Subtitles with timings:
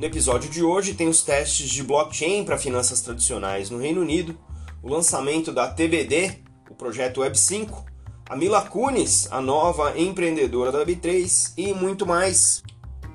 [0.00, 4.34] No episódio de hoje tem os testes de blockchain para finanças tradicionais no Reino Unido,
[4.82, 7.84] o lançamento da TBD, o projeto Web5,
[8.26, 12.62] a Mila Kunis, a nova empreendedora da Web3 e muito mais.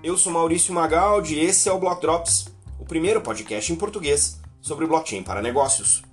[0.03, 4.39] Eu sou Maurício Magaldi e esse é o Block Drops, o primeiro podcast em português
[4.61, 6.03] sobre blockchain para negócios.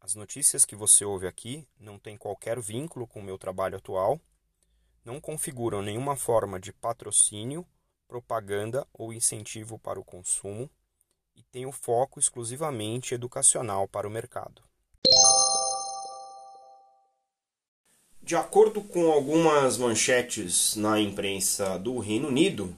[0.00, 4.20] As notícias que você ouve aqui não têm qualquer vínculo com o meu trabalho atual
[5.04, 7.66] não configuram nenhuma forma de patrocínio,
[8.06, 10.70] propaganda ou incentivo para o consumo
[11.34, 14.62] e têm o foco exclusivamente educacional para o mercado.
[18.22, 22.76] De acordo com algumas manchetes na imprensa do Reino Unido,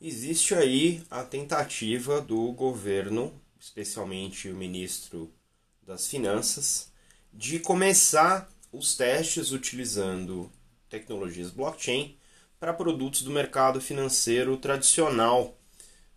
[0.00, 5.32] existe aí a tentativa do governo, especialmente o ministro
[5.82, 6.92] das Finanças,
[7.32, 10.50] de começar os testes utilizando
[10.88, 12.16] tecnologias blockchain
[12.58, 15.56] para produtos do mercado financeiro tradicional,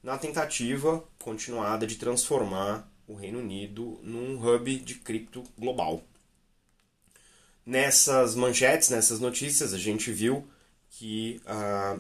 [0.02, 6.04] na tentativa continuada de transformar o Reino Unido num hub de cripto global.
[7.66, 10.48] Nessas manchetes, nessas notícias, a gente viu
[10.90, 12.00] que ah,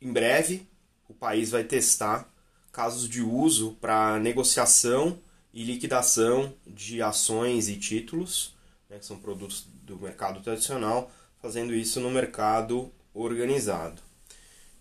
[0.00, 0.66] em breve
[1.08, 2.28] o país vai testar
[2.72, 5.18] casos de uso para negociação
[5.54, 8.54] e liquidação de ações e títulos,
[8.90, 11.10] né, que são produtos do mercado tradicional,
[11.46, 14.02] fazendo isso no mercado organizado.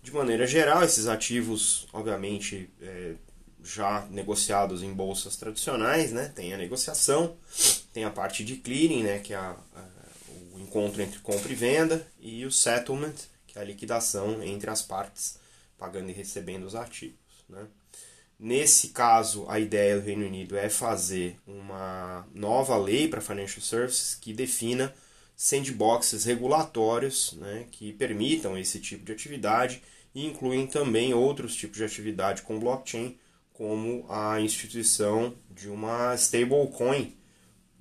[0.02, 3.14] De maneira geral, esses ativos, obviamente, é,
[3.64, 6.32] já negociados em bolsas tradicionais, né?
[6.36, 7.38] tem a negociação,
[7.94, 9.20] tem a parte de clearing, né?
[9.20, 9.86] que é a, a,
[10.56, 13.14] o encontro entre compra e venda, e o settlement,
[13.46, 15.38] que é a liquidação entre as partes,
[15.78, 17.20] pagando e recebendo os ativos.
[17.48, 17.64] Né?
[18.40, 24.16] Nesse caso, a ideia do Reino Unido é fazer uma nova lei para financial services
[24.16, 24.92] que defina
[25.36, 29.82] sandboxes regulatórios né, que permitam esse tipo de atividade
[30.14, 33.18] e incluem também outros tipos de atividade com blockchain,
[33.52, 37.14] como a instituição de uma stablecoin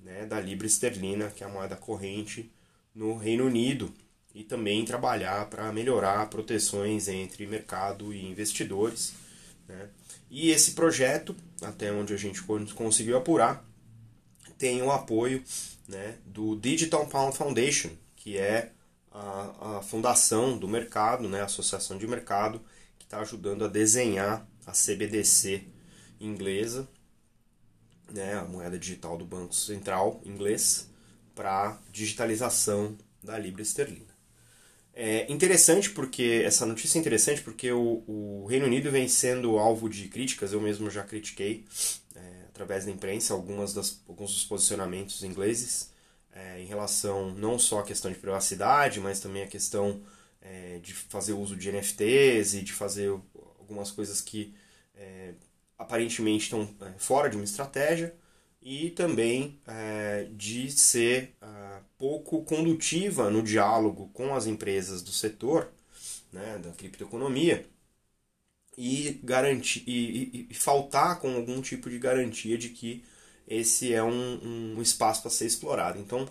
[0.03, 2.53] né, da libra esterlina, que é a moeda corrente
[2.94, 3.93] no Reino Unido,
[4.34, 9.14] e também trabalhar para melhorar proteções entre mercado e investidores.
[9.69, 9.88] Né.
[10.28, 12.43] E esse projeto, até onde a gente
[12.75, 13.64] conseguiu apurar,
[14.59, 15.42] tem o apoio
[15.88, 18.72] né, do Digital Pound Foundation, que é
[19.10, 22.60] a, a fundação do mercado, né, a associação de mercado,
[22.98, 25.66] que está ajudando a desenhar a CBDC
[26.20, 26.88] inglesa,
[28.10, 30.88] né, a moeda digital do Banco Central inglês,
[31.34, 34.13] para digitalização da libra esterlina.
[34.97, 39.88] É interessante porque essa notícia é interessante porque o, o Reino Unido vem sendo alvo
[39.88, 41.65] de críticas, eu mesmo já critiquei
[42.55, 45.91] através da imprensa algumas das, alguns dos posicionamentos ingleses
[46.32, 50.00] é, em relação não só à questão de privacidade, mas também a questão
[50.41, 53.09] é, de fazer uso de NFTs e de fazer
[53.59, 54.55] algumas coisas que
[54.94, 55.34] é,
[55.76, 58.15] aparentemente estão é, fora de uma estratégia
[58.64, 65.70] e também é, de ser é, pouco condutiva no diálogo com as empresas do setor
[66.32, 67.66] né, da criptoeconomia
[68.76, 73.04] e, garantir, e, e, e, faltar com algum tipo de garantia de que
[73.47, 75.98] esse é um, um espaço para ser explorado.
[75.98, 76.28] Então,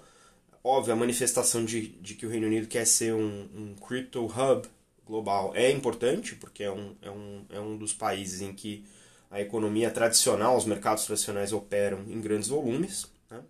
[0.64, 4.68] óbvio, a manifestação de, de que o Reino Unido quer ser um, um crypto hub
[5.06, 8.86] global é importante, porque é um, é, um, é um dos países em que
[9.34, 13.42] a economia tradicional, os mercados tradicionais operam em grandes volumes, né?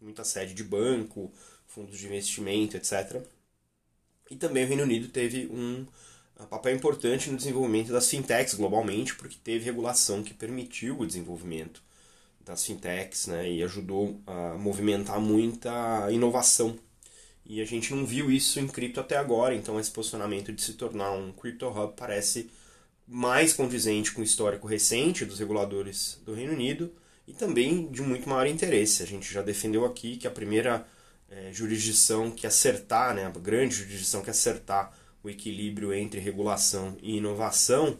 [0.00, 1.32] muita sede de banco,
[1.66, 3.20] fundos de investimento, etc.
[4.30, 5.84] E também o Reino Unido teve um
[6.48, 11.82] papel importante no desenvolvimento das fintechs globalmente, porque teve regulação que permitiu o desenvolvimento
[12.44, 16.78] das fintechs né, e ajudou a movimentar muita inovação.
[17.44, 20.74] E a gente não viu isso em cripto até agora, então esse posicionamento de se
[20.74, 22.48] tornar um crypto hub parece
[23.12, 26.90] mais condizente com o histórico recente dos reguladores do Reino Unido
[27.28, 29.02] e também de muito maior interesse.
[29.02, 30.86] A gente já defendeu aqui que a primeira
[31.30, 37.18] é, jurisdição que acertar, né, a grande jurisdição que acertar o equilíbrio entre regulação e
[37.18, 37.98] inovação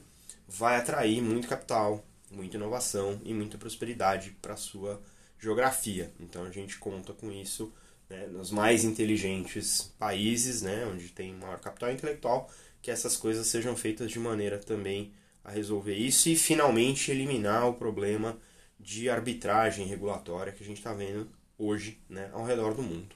[0.48, 4.98] vai atrair muito capital, muita inovação e muita prosperidade para a sua
[5.38, 6.10] geografia.
[6.18, 7.70] Então a gente conta com isso
[8.08, 12.50] né, nos mais inteligentes países, né, onde tem maior capital intelectual,
[12.82, 15.12] que essas coisas sejam feitas de maneira também
[15.44, 18.36] a resolver isso e finalmente eliminar o problema
[18.78, 23.14] de arbitragem regulatória que a gente está vendo hoje né, ao redor do mundo.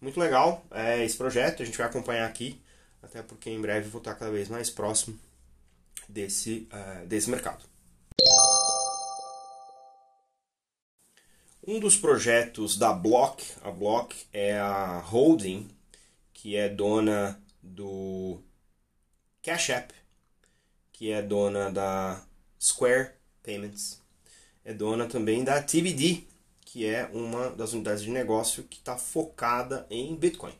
[0.00, 2.60] Muito legal é, esse projeto, a gente vai acompanhar aqui
[3.02, 5.18] até porque em breve vou estar cada vez mais próximo
[6.08, 7.64] desse, uh, desse mercado.
[11.66, 15.68] Um dos projetos da Block, a Block é a holding
[16.32, 18.40] que é dona do
[19.46, 19.94] Cash App,
[20.92, 22.20] que é dona da
[22.60, 23.12] Square
[23.44, 24.02] Payments,
[24.64, 26.24] é dona também da TBD,
[26.62, 30.52] que é uma das unidades de negócio que está focada em Bitcoin.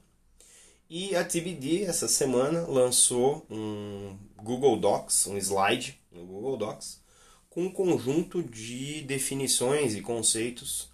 [0.88, 7.02] E a TBD, essa semana, lançou um Google Docs, um slide no Google Docs,
[7.50, 10.92] com um conjunto de definições e conceitos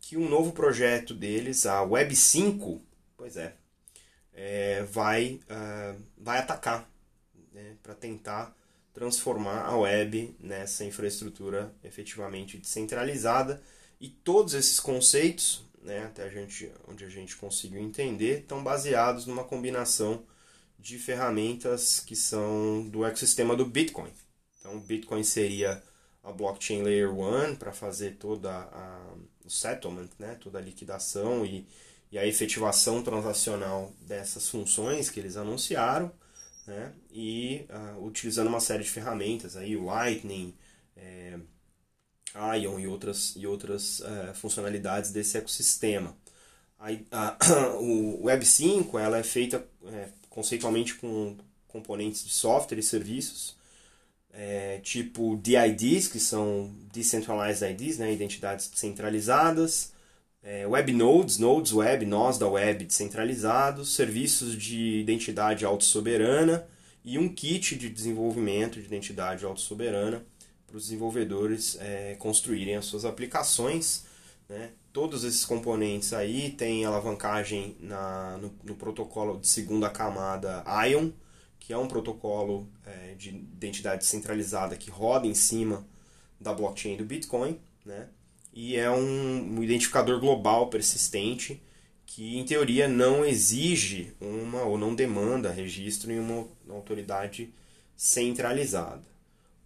[0.00, 2.80] que um novo projeto deles, a Web 5,
[3.18, 3.54] pois é,
[4.32, 6.93] é vai, uh, vai atacar
[7.64, 8.56] né, para tentar
[8.92, 13.60] transformar a web nessa infraestrutura efetivamente descentralizada
[14.00, 19.26] e todos esses conceitos, né, até a gente, onde a gente conseguiu entender, estão baseados
[19.26, 20.22] numa combinação
[20.78, 24.12] de ferramentas que são do ecossistema do Bitcoin.
[24.60, 25.82] Então, o Bitcoin seria
[26.22, 29.14] a blockchain layer 1 para fazer toda a
[29.44, 31.66] o settlement, né, toda a liquidação e,
[32.10, 36.10] e a efetivação transacional dessas funções que eles anunciaram,
[36.66, 40.54] né, e uh, utilizando uma série de ferramentas, aí, Lightning,
[40.96, 41.38] é,
[42.60, 46.16] Ion e outras, e outras é, funcionalidades desse ecossistema.
[46.78, 51.36] A, a, o Web 5 ela é feita é, conceitualmente com
[51.68, 53.56] componentes de software e serviços,
[54.32, 59.92] é, tipo DIDs, que são Decentralized IDs, né, identidades descentralizadas,
[60.44, 66.68] é, Web Nodes, Nodes Web, nós da web descentralizados, serviços de identidade autossoberana
[67.02, 70.22] e um kit de desenvolvimento de identidade autossoberana
[70.66, 74.04] para os desenvolvedores é, construírem as suas aplicações.
[74.46, 74.72] Né?
[74.92, 81.10] Todos esses componentes aí têm alavancagem na, no, no, protocolo de segunda camada ION,
[81.58, 85.86] que é um protocolo é, de identidade centralizada que roda em cima
[86.38, 88.08] da blockchain do Bitcoin, né?
[88.54, 91.60] E é um, identificador global persistente
[92.06, 97.52] que, em teoria, não exige uma ou não demanda registro em uma autoridade
[97.96, 99.02] centralizada.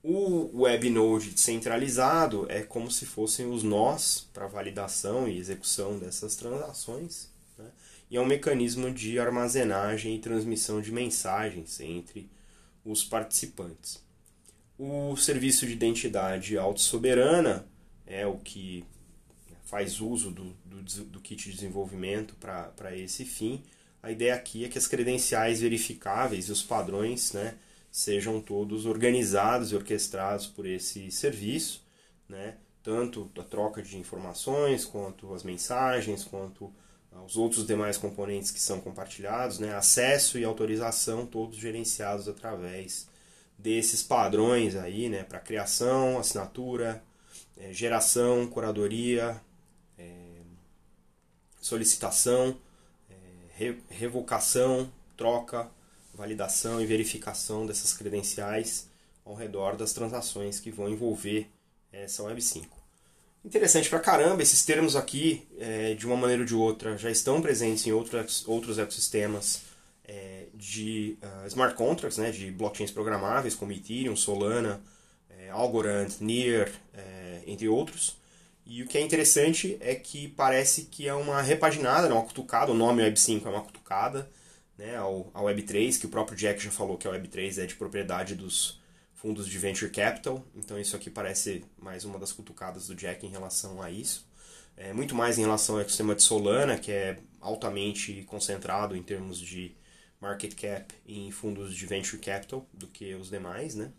[0.02, 7.29] O WebNode descentralizado é como se fossem os nós para validação e execução dessas transações.
[7.58, 7.67] Né?
[8.11, 12.31] E é um mecanismo de armazenagem e transmissão de mensagens entre
[12.84, 14.02] os participantes.
[14.79, 17.67] O serviço de identidade autossoberana
[18.08, 18.84] é o que
[19.64, 23.62] faz uso do, do, do kit de desenvolvimento para esse fim.
[24.02, 27.55] A ideia aqui é que as credenciais verificáveis e os padrões né,
[27.93, 31.84] sejam todos organizados e orquestrados por esse serviço,
[32.26, 32.56] né?
[32.82, 36.72] tanto a troca de informações, quanto as mensagens, quanto
[37.26, 39.75] os outros demais componentes que são compartilhados, né?
[39.75, 43.06] acesso e autorização, todos gerenciados através
[43.58, 45.25] desses padrões aí, né?
[45.25, 47.02] para criação, assinatura,
[47.58, 49.40] é, geração, curadoria,
[49.99, 50.06] é,
[51.60, 52.56] solicitação,
[53.10, 53.14] é,
[53.56, 55.69] re, revocação, troca,
[56.14, 58.88] validação e verificação dessas credenciais
[59.25, 61.49] ao redor das transações que vão envolver
[61.93, 62.76] essa Web 5.
[63.44, 67.40] Interessante pra caramba, esses termos aqui, é, de uma maneira ou de outra, já estão
[67.40, 69.62] presentes em outros, outros ecossistemas
[70.05, 74.81] é, de uh, smart contracts, né, de blockchains programáveis, como Ethereum, Solana,
[75.50, 76.70] Algorand, Near,
[77.50, 78.16] entre outros.
[78.64, 82.70] E o que é interessante é que parece que é uma repaginada, né, uma cutucada,
[82.70, 84.31] o nome Web 5 é uma cutucada,
[84.76, 87.74] né, ao, ao Web3, que o próprio Jack já falou que a Web3 é de
[87.74, 88.78] propriedade dos
[89.14, 93.31] fundos de venture capital, então isso aqui parece mais uma das cutucadas do Jack em
[93.31, 94.28] relação a isso.
[94.76, 99.38] É, muito mais em relação ao ecossistema de Solana, que é altamente concentrado em termos
[99.40, 99.74] de
[100.20, 103.90] market cap em fundos de venture capital do que os demais, né?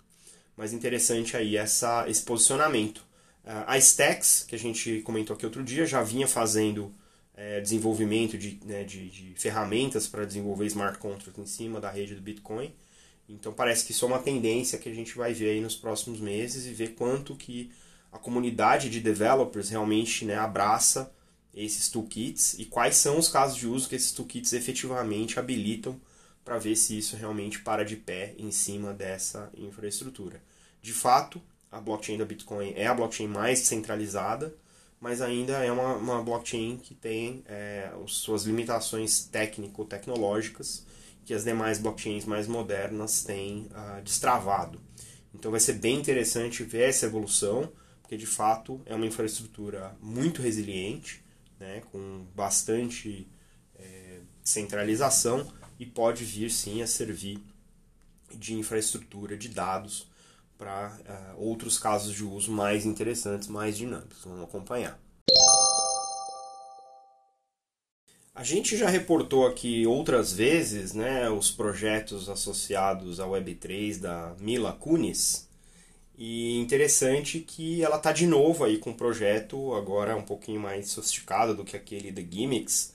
[0.55, 3.05] Mas interessante aí essa, esse posicionamento.
[3.49, 6.93] Uh, a Stacks, que a gente comentou aqui outro dia, já vinha fazendo
[7.33, 12.13] é, desenvolvimento de, né, de, de ferramentas para desenvolver smart contracts em cima da rede
[12.13, 12.71] do Bitcoin.
[13.27, 16.19] Então parece que isso é uma tendência que a gente vai ver aí nos próximos
[16.19, 17.71] meses e ver quanto que
[18.11, 21.11] a comunidade de developers realmente né, abraça
[21.51, 25.99] esses toolkits e quais são os casos de uso que esses toolkits efetivamente habilitam
[26.45, 30.39] para ver se isso realmente para de pé em cima dessa infraestrutura.
[30.83, 31.41] De fato,
[31.71, 34.55] a blockchain da Bitcoin é a blockchain mais centralizada,
[34.99, 40.85] mas ainda é uma, uma blockchain que tem é, suas limitações técnico-tecnológicas
[41.29, 44.81] que as demais blockchains mais modernas têm uh, destravado.
[45.31, 47.71] Então vai ser bem interessante ver essa evolução,
[48.01, 51.23] porque de fato é uma infraestrutura muito resiliente,
[51.59, 53.27] né, com bastante
[53.75, 55.47] é, centralização
[55.79, 57.39] e pode vir sim a servir
[58.33, 60.08] de infraestrutura de dados
[60.59, 64.25] para uh, outros casos de uso mais interessantes, mais dinâmicos.
[64.25, 64.99] Vamos acompanhar.
[68.35, 74.73] A gente já reportou aqui outras vezes né, os projetos associados à Web3 da Mila
[74.73, 75.47] Kunis.
[76.17, 80.89] E interessante que ela está de novo aí com um projeto agora um pouquinho mais
[80.89, 82.93] sofisticado do que aquele The Gimmicks,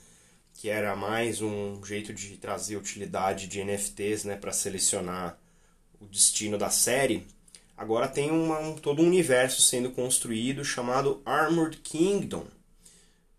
[0.53, 5.39] que era mais um jeito de trazer utilidade de NFTs né, para selecionar
[5.99, 7.27] o destino da série.
[7.77, 12.47] Agora tem uma, um, todo um universo sendo construído chamado Armored Kingdom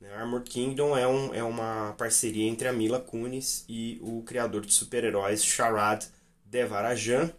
[0.06, 4.66] né, Armored Kingdom é, um, é uma parceria entre a Mila Kunis e o criador
[4.66, 6.06] de super-heróis Sharad
[6.46, 7.32] Devarajan,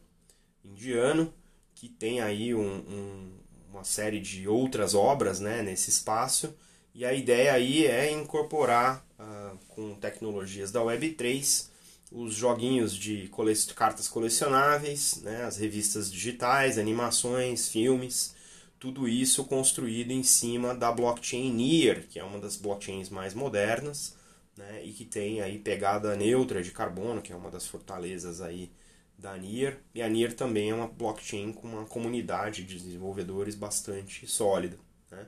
[0.65, 1.33] indiano,
[1.75, 3.33] que tem aí um, um,
[3.71, 6.55] uma série de outras obras né, nesse espaço.
[6.95, 11.69] E a ideia aí é incorporar uh, com tecnologias da Web3
[12.11, 18.35] os joguinhos de cole cartas colecionáveis, né, as revistas digitais, animações, filmes,
[18.79, 24.15] tudo isso construído em cima da blockchain Near, que é uma das blockchains mais modernas,
[24.57, 28.71] né, e que tem aí pegada neutra de carbono, que é uma das fortalezas aí
[29.19, 29.79] da Near.
[29.95, 34.79] E a Near também é uma blockchain com uma comunidade de desenvolvedores bastante sólida.
[35.11, 35.27] Né.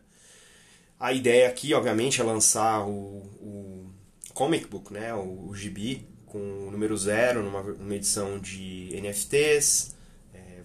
[1.00, 3.90] A ideia aqui, obviamente, é lançar o, o
[4.34, 9.96] comic book, né, o, o gibi, com o número zero, numa, numa edição de NFTs,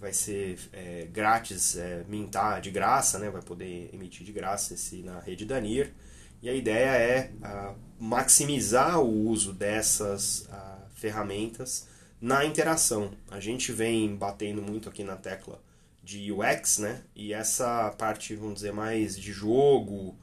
[0.04, 3.30] vai ser é, grátis, é, mintar de graça, né?
[3.30, 5.94] vai poder emitir de graça esse na rede da NIR.
[6.42, 11.88] E a ideia é a, maximizar o uso dessas a, ferramentas
[12.20, 13.12] na interação.
[13.30, 15.58] A gente vem batendo muito aqui na tecla
[16.02, 17.02] de UX, né?
[17.16, 20.18] E essa parte, vamos dizer, mais de jogo,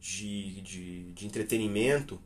[0.00, 2.18] de, de, de entretenimento,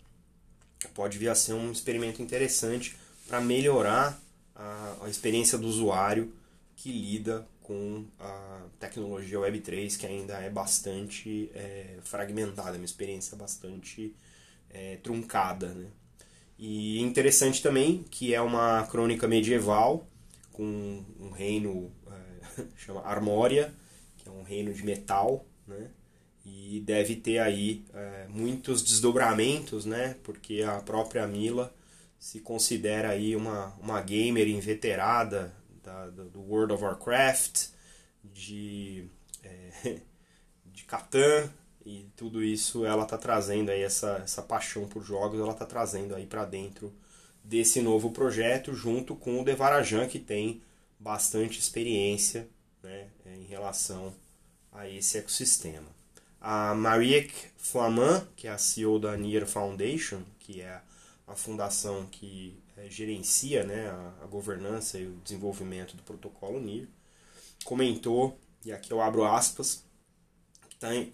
[0.88, 2.96] pode vir a ser um experimento interessante
[3.26, 4.20] para melhorar
[4.54, 6.32] a, a experiência do usuário
[6.76, 13.36] que lida com a tecnologia Web3, que ainda é bastante é, fragmentada, é uma experiência
[13.36, 14.14] bastante
[14.70, 15.68] é, truncada.
[15.68, 15.86] Né?
[16.58, 20.06] E interessante também que é uma crônica medieval
[20.52, 23.72] com um reino é, chama Armória,
[24.18, 25.90] que é um reino de metal, né?
[26.72, 30.16] E deve ter aí é, muitos desdobramentos, né?
[30.22, 31.74] porque a própria Mila
[32.18, 35.52] se considera aí uma, uma gamer inveterada
[35.82, 37.68] da, do World of Warcraft,
[38.22, 39.06] de,
[39.42, 40.00] é,
[40.66, 41.50] de Catan,
[41.84, 46.14] e tudo isso ela está trazendo aí essa, essa paixão por jogos, ela está trazendo
[46.14, 46.92] aí para dentro
[47.42, 50.62] desse novo projeto, junto com o Devarajan, que tem
[50.98, 52.46] bastante experiência
[52.82, 54.12] né, em relação
[54.70, 55.99] a esse ecossistema.
[56.40, 60.80] A Marieke Flamand, que é a CEO da Nier Foundation, que é
[61.26, 66.88] a fundação que é, gerencia né, a, a, governança e o desenvolvimento do protocolo NIR,
[67.64, 69.84] comentou, e aqui eu abro aspas,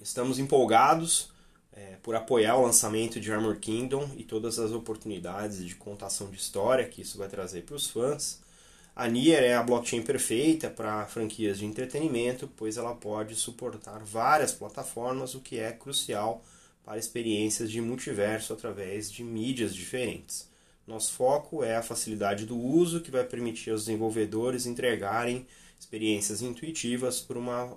[0.00, 1.30] estamos empolgados
[1.73, 6.37] é, por apoiar o lançamento de Armor Kingdom e todas as oportunidades de contação de
[6.37, 8.40] história que isso vai trazer para os fãs.
[8.97, 14.53] A Nier é a blockchain perfeita para franquias de entretenimento, pois ela pode suportar várias
[14.53, 16.43] plataformas, o que é crucial
[16.83, 20.49] para experiências de multiverso através de mídias diferentes.
[20.87, 25.47] Nosso foco é a facilidade do uso, que vai permitir aos desenvolvedores entregarem
[25.79, 27.76] experiências intuitivas por uma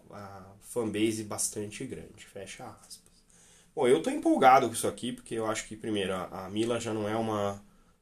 [0.62, 2.26] fanbase bastante grande.
[2.32, 3.10] Fecha aspas.
[3.76, 6.94] Bom, eu estou empolgado com isso aqui, porque eu acho que, primeiro, a Mila já
[6.94, 7.62] não é uma,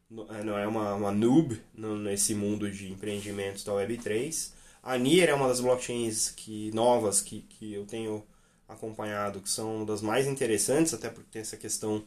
[0.10, 4.52] não é uma, uma noob nesse mundo de empreendimentos da Web3.
[4.82, 8.24] A Nier é uma das blockchains que, novas que, que eu tenho
[8.68, 12.06] acompanhado, que são das mais interessantes, até porque tem essa questão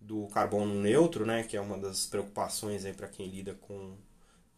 [0.00, 3.94] do carbono neutro, né, que é uma das preocupações para quem lida com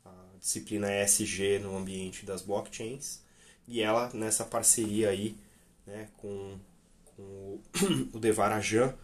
[0.04, 0.10] a
[0.40, 3.22] disciplina ESG no ambiente das blockchains.
[3.66, 5.36] E ela, nessa parceria aí
[5.86, 6.58] né, com,
[7.04, 7.60] com
[8.12, 8.94] o Devarajan,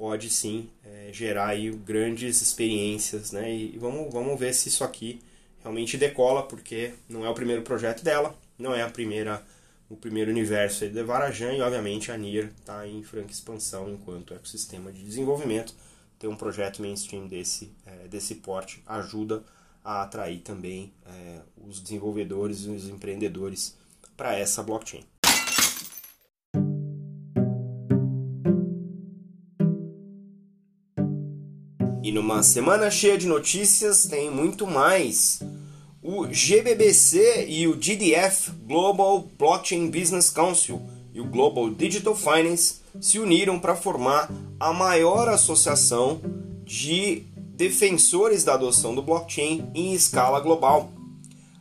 [0.00, 3.32] pode sim é, gerar aí grandes experiências.
[3.32, 5.20] Né, e vamos, vamos ver se isso aqui
[5.62, 9.44] realmente decola, porque não é o primeiro projeto dela, não é a primeira
[9.90, 14.32] o primeiro universo aí do Devarajan e obviamente a NIR está em franca expansão enquanto
[14.32, 15.74] ecossistema de desenvolvimento
[16.16, 19.42] ter um projeto mainstream desse, é, desse porte ajuda
[19.84, 23.76] a atrair também é, os desenvolvedores e os empreendedores
[24.16, 25.04] para essa blockchain.
[32.02, 35.40] E numa semana cheia de notícias tem muito mais.
[36.02, 40.80] O GBBC e o GDF Global Blockchain Business Council
[41.12, 46.20] e o Global Digital Finance se uniram para formar a maior associação
[46.64, 50.90] de defensores da adoção do blockchain em escala global.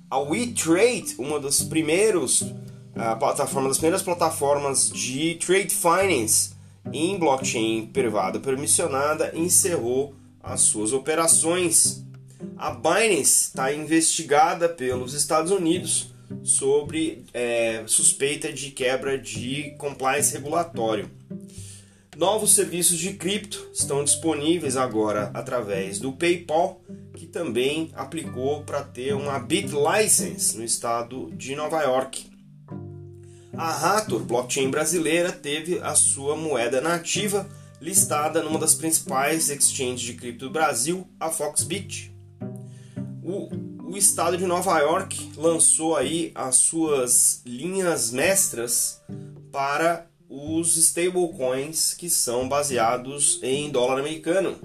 [0.10, 2.46] A WeTrade, uma dos primeiros
[2.96, 6.52] a plataforma das primeiras plataformas de trade finance
[6.92, 12.04] em blockchain privada permissionada, encerrou as suas operações.
[12.58, 21.10] A Binance está investigada pelos Estados Unidos sobre é, suspeita de quebra de compliance regulatório.
[22.18, 26.82] Novos serviços de cripto estão disponíveis agora através do PayPal,
[27.16, 32.30] que também aplicou para ter uma BitLicense no estado de Nova York.
[33.54, 37.50] A Rator, blockchain brasileira, teve a sua moeda nativa
[37.82, 42.14] listada numa das principais exchanges de cripto do Brasil, a Foxbit.
[43.24, 43.50] O,
[43.92, 49.02] o estado de Nova York lançou aí as suas linhas mestras
[49.52, 54.58] para os stablecoins que são baseados em dólar americano.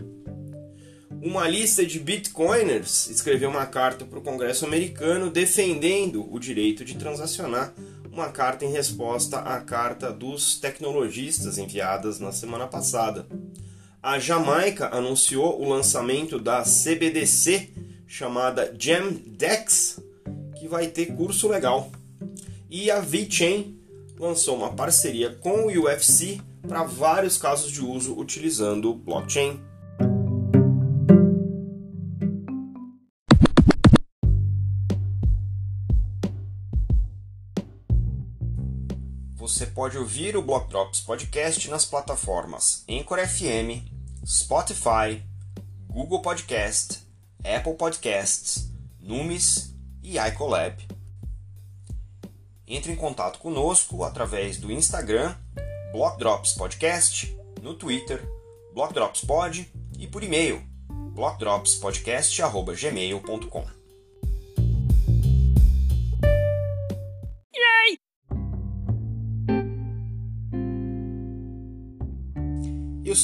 [1.23, 6.97] Uma lista de bitcoiners escreveu uma carta para o Congresso americano defendendo o direito de
[6.97, 7.73] transacionar
[8.15, 13.27] uma carta em resposta à carta dos tecnologistas enviadas na semana passada.
[14.01, 17.71] A Jamaica anunciou o lançamento da CBDC
[18.07, 19.99] chamada GemDex,
[20.57, 21.91] que vai ter curso legal.
[22.71, 23.77] E a VeChain
[24.17, 29.59] lançou uma parceria com o UFC para vários casos de uso utilizando blockchain.
[39.75, 43.83] Pode ouvir o Block Drops Podcast nas plataformas Anchor FM,
[44.25, 45.21] Spotify,
[45.89, 47.03] Google Podcast,
[47.45, 50.77] Apple Podcasts, Numis e iColab.
[52.67, 55.35] Entre em contato conosco através do Instagram,
[55.93, 58.23] Block Drops Podcast, no Twitter,
[58.73, 60.63] Block Drops Pod e por e-mail,
[61.15, 63.74] blockdropspodcast.gmail.com.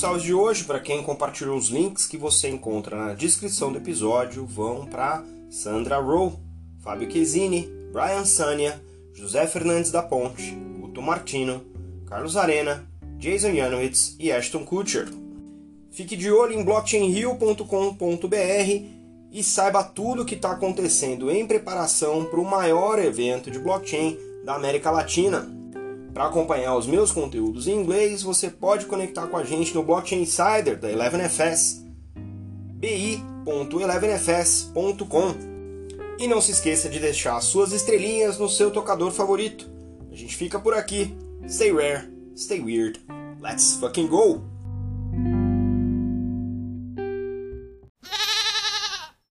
[0.01, 4.47] salves de hoje, para quem compartilhou os links que você encontra na descrição do episódio,
[4.47, 6.39] vão para Sandra Rowe,
[6.79, 8.83] Fábio Chiesini, Brian Sania,
[9.13, 11.63] José Fernandes da Ponte, Guto Martino,
[12.07, 15.07] Carlos Arena, Jason Janowitz e Ashton Kutcher.
[15.91, 18.87] Fique de olho em blockchainrio.com.br
[19.31, 24.17] e saiba tudo o que está acontecendo em preparação para o maior evento de blockchain
[24.47, 25.60] da América Latina.
[26.13, 30.23] Para acompanhar os meus conteúdos em inglês, você pode conectar com a gente no Blockchain
[30.23, 31.85] Insider da 11FS,
[32.75, 35.51] bi.11fs.com.
[36.19, 39.69] E não se esqueça de deixar suas estrelinhas no seu tocador favorito.
[40.11, 41.15] A gente fica por aqui.
[41.49, 43.01] Stay rare, stay weird.
[43.41, 44.60] Let's fucking go!